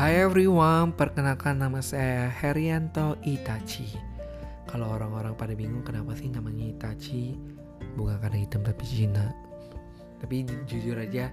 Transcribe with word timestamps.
Hai 0.00 0.16
everyone, 0.16 0.96
perkenalkan 0.96 1.60
nama 1.60 1.84
saya 1.84 2.32
Herianto 2.32 3.20
Itachi. 3.20 3.84
Kalau 4.64 4.96
orang-orang 4.96 5.36
pada 5.36 5.52
bingung 5.52 5.84
kenapa 5.84 6.16
sih 6.16 6.32
namanya 6.32 6.72
Itachi, 6.72 7.36
bukan 8.00 8.16
karena 8.16 8.40
hitam 8.40 8.64
tapi 8.64 8.80
Cina. 8.88 9.28
Tapi 10.24 10.48
jujur 10.64 10.96
aja, 10.96 11.28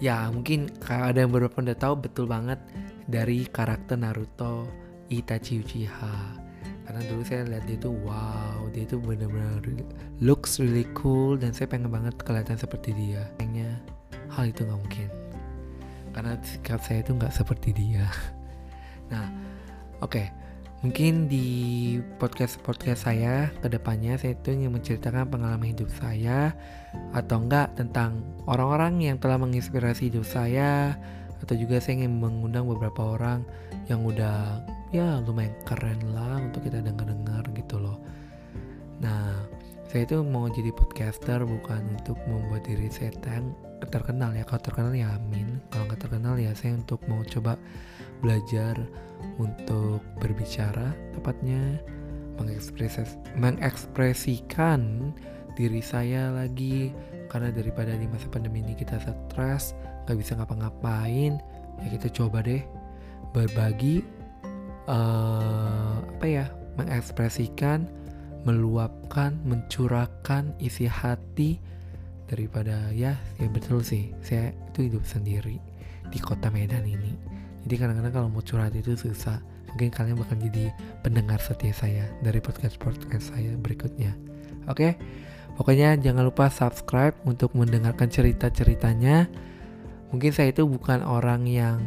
ya 0.00 0.32
mungkin 0.32 0.72
kalau 0.80 1.12
ada 1.12 1.28
yang 1.28 1.28
beberapa 1.28 1.60
udah 1.60 1.76
tahu 1.76 2.08
betul 2.08 2.24
banget 2.24 2.56
dari 3.04 3.44
karakter 3.52 4.00
Naruto 4.00 4.64
Itachi 5.12 5.60
Uchiha. 5.60 6.16
Karena 6.88 7.00
dulu 7.12 7.20
saya 7.20 7.44
lihat 7.44 7.68
dia 7.68 7.76
tuh 7.76 8.00
wow, 8.00 8.64
dia 8.72 8.88
tuh 8.88 8.96
benar-benar 8.96 9.60
looks 10.24 10.56
really 10.56 10.88
cool 10.96 11.36
dan 11.36 11.52
saya 11.52 11.68
pengen 11.68 11.92
banget 11.92 12.16
kelihatan 12.24 12.56
seperti 12.56 12.96
dia. 12.96 13.28
Kayaknya 13.36 13.76
hal 14.32 14.48
itu 14.48 14.64
nggak 14.64 14.80
mungkin 14.80 15.25
karena 16.16 16.40
sikap 16.40 16.80
saya 16.80 17.04
itu 17.04 17.12
nggak 17.12 17.34
seperti 17.36 17.76
dia 17.76 18.08
nah 19.12 19.28
oke 20.00 20.16
okay. 20.16 20.32
mungkin 20.80 21.28
di 21.28 21.46
podcast 22.16 22.56
podcast 22.64 23.04
saya 23.04 23.52
ke 23.60 23.68
depannya 23.68 24.16
saya 24.16 24.32
itu 24.32 24.56
ingin 24.56 24.72
menceritakan 24.72 25.28
pengalaman 25.28 25.76
hidup 25.76 25.92
saya 25.92 26.56
atau 27.12 27.44
enggak 27.44 27.76
tentang 27.76 28.24
orang-orang 28.48 29.04
yang 29.04 29.20
telah 29.20 29.36
menginspirasi 29.36 30.08
hidup 30.08 30.24
saya 30.24 30.96
atau 31.44 31.52
juga 31.52 31.76
saya 31.84 32.00
ingin 32.00 32.16
mengundang 32.16 32.64
beberapa 32.64 33.12
orang 33.12 33.44
yang 33.92 34.00
udah 34.00 34.64
ya 34.88 35.20
lumayan 35.20 35.52
keren 35.68 36.00
lah 36.16 36.40
untuk 36.40 36.64
kita 36.64 36.80
dengar-dengar 36.80 37.44
gitu 37.52 37.76
loh 37.76 38.00
saya 39.96 40.12
itu 40.12 40.20
mau 40.28 40.44
jadi 40.44 40.76
podcaster 40.76 41.40
bukan 41.48 41.80
untuk 41.96 42.20
membuat 42.28 42.68
diri 42.68 42.92
saya 42.92 43.16
terkenal 43.88 44.28
ya. 44.36 44.44
Kalau 44.44 44.60
terkenal 44.60 44.92
ya 44.92 45.08
amin. 45.16 45.56
Kalau 45.72 45.88
nggak 45.88 46.04
terkenal 46.04 46.36
ya 46.36 46.52
saya 46.52 46.76
untuk 46.76 47.00
mau 47.08 47.24
coba 47.24 47.56
belajar 48.20 48.76
untuk 49.40 50.04
berbicara 50.20 50.92
tepatnya 51.16 51.80
mengekspres 52.36 53.16
mengekspresikan 53.40 55.16
diri 55.56 55.80
saya 55.80 56.28
lagi. 56.28 56.92
Karena 57.32 57.48
daripada 57.48 57.96
di 57.96 58.04
masa 58.04 58.28
pandemi 58.28 58.60
ini 58.60 58.76
kita 58.76 59.00
stres 59.00 59.72
nggak 60.04 60.16
bisa 60.20 60.36
ngapa-ngapain 60.36 61.40
ya 61.80 61.88
kita 61.88 62.12
coba 62.12 62.44
deh 62.44 62.60
berbagi 63.32 64.04
uh, 64.92 66.04
apa 66.04 66.26
ya 66.28 66.52
mengekspresikan 66.76 67.88
meluapkan 68.46 69.34
mencurahkan 69.42 70.54
isi 70.62 70.86
hati 70.86 71.58
daripada 72.30 72.94
ya 72.94 73.18
ya 73.42 73.46
betul 73.50 73.82
sih. 73.82 74.14
Saya 74.22 74.54
itu 74.72 74.86
hidup 74.86 75.02
sendiri 75.02 75.58
di 76.06 76.18
kota 76.22 76.48
Medan 76.54 76.86
ini. 76.86 77.18
Jadi 77.66 77.74
kadang-kadang 77.74 78.14
kalau 78.14 78.28
mau 78.30 78.42
curhat 78.46 78.72
itu 78.78 78.94
susah. 78.94 79.42
Mungkin 79.74 79.90
kalian 79.92 80.16
bakal 80.16 80.38
jadi 80.40 80.72
pendengar 81.02 81.42
setia 81.42 81.74
saya 81.74 82.06
dari 82.22 82.38
podcast 82.38 82.78
podcast 82.78 83.34
saya 83.34 83.58
berikutnya. 83.58 84.14
Oke? 84.70 84.94
Pokoknya 85.58 85.98
jangan 85.98 86.28
lupa 86.28 86.46
subscribe 86.52 87.16
untuk 87.26 87.52
mendengarkan 87.58 88.12
cerita 88.12 88.52
ceritanya 88.52 89.26
mungkin 90.14 90.30
saya 90.30 90.54
itu 90.54 90.62
bukan 90.68 91.02
orang 91.02 91.48
yang 91.48 91.80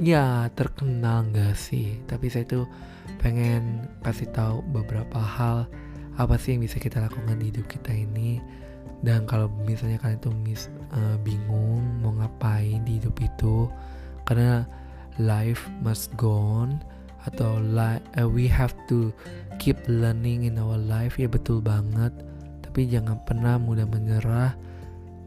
ya 0.00 0.48
terkenal 0.52 1.24
gak 1.32 1.56
sih? 1.56 2.00
Tapi 2.04 2.28
saya 2.28 2.44
itu 2.44 2.64
pengen 3.20 3.88
kasih 4.04 4.28
tahu 4.32 4.60
beberapa 4.72 5.18
hal. 5.18 5.68
Apa 6.16 6.40
sih 6.40 6.56
yang 6.56 6.64
bisa 6.64 6.80
kita 6.80 7.00
lakukan 7.04 7.36
di 7.36 7.52
hidup 7.52 7.68
kita 7.68 7.92
ini? 7.92 8.40
Dan 9.04 9.28
kalau 9.28 9.52
misalnya 9.68 10.00
kalian 10.00 10.20
tuh 10.24 10.32
mis, 10.32 10.72
uh, 10.96 11.20
bingung 11.20 11.84
mau 12.00 12.16
ngapain 12.16 12.80
di 12.88 12.96
hidup 12.96 13.16
itu 13.20 13.68
karena 14.24 14.64
life 15.20 15.68
must 15.84 16.10
go 16.16 16.32
on 16.32 16.80
atau 17.28 17.60
li 17.60 18.00
uh, 18.16 18.24
we 18.24 18.48
have 18.48 18.72
to 18.88 19.12
keep 19.60 19.76
learning 19.84 20.48
in 20.48 20.56
our 20.56 20.80
life 20.80 21.20
ya 21.20 21.28
betul 21.28 21.60
banget. 21.60 22.12
Tapi 22.64 22.88
jangan 22.88 23.20
pernah 23.24 23.60
mudah 23.60 23.84
menyerah 23.84 24.56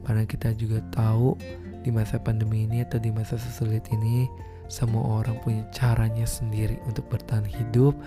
karena 0.06 0.24
kita 0.26 0.58
juga 0.58 0.82
tahu 0.90 1.38
di 1.86 1.94
masa 1.94 2.18
pandemi 2.18 2.66
ini 2.66 2.82
atau 2.84 2.98
di 2.98 3.14
masa 3.14 3.38
sesulit 3.38 3.86
ini 3.94 4.26
semua 4.70 5.22
orang 5.26 5.42
punya 5.42 5.66
caranya 5.74 6.30
sendiri 6.30 6.78
untuk 6.86 7.10
bertahan 7.10 7.46
hidup. 7.46 7.98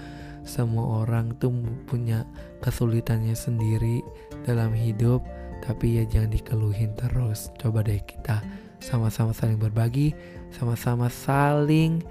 Semua 0.47 1.03
orang 1.03 1.35
tuh 1.39 1.55
punya 1.87 2.23
kesulitannya 2.63 3.35
sendiri 3.35 4.01
dalam 4.47 4.71
hidup. 4.71 5.23
Tapi 5.63 5.99
ya 5.99 6.05
jangan 6.07 6.31
dikeluhin 6.31 6.95
terus. 6.95 7.51
Coba 7.59 7.83
deh 7.83 7.99
kita 8.03 8.43
sama-sama 8.83 9.31
saling 9.31 9.63
berbagi 9.63 10.11
sama-sama 10.53 11.07
saling 11.07 12.03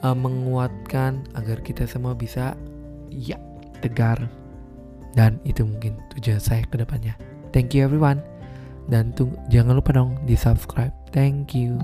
uh, 0.00 0.16
menguatkan 0.16 1.22
agar 1.36 1.60
kita 1.60 1.84
semua 1.84 2.16
bisa 2.16 2.56
ya 3.12 3.36
tegar. 3.84 4.18
Dan 5.12 5.36
itu 5.44 5.68
mungkin 5.68 6.00
tujuan 6.16 6.40
saya 6.40 6.64
ke 6.64 6.80
depannya. 6.80 7.12
Thank 7.52 7.76
you 7.76 7.84
everyone. 7.84 8.24
Dan 8.88 9.14
tunggu, 9.14 9.36
jangan 9.52 9.78
lupa 9.78 9.94
dong 9.94 10.16
di 10.24 10.34
subscribe. 10.34 10.90
Thank 11.12 11.52
you 11.52 11.78